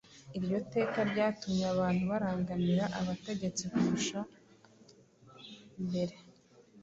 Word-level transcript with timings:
Iryo 0.37 0.57
teka 0.73 0.99
ryatumye 1.11 1.65
abantu 1.73 2.03
barangamira 2.11 2.85
abategetsi 2.99 3.63
kurusha 3.71 4.19
mbere 5.85 6.15